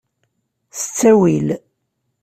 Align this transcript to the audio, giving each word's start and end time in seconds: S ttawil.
S 0.77 0.81
ttawil. 0.85 1.47